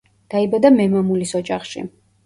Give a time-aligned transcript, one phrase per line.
[0.33, 1.89] დაიბადა მემამულის ოჯახში.